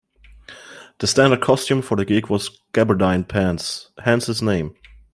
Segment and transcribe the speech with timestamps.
[0.97, 4.73] The standard costume for the gig was gabardine pants-hence his name.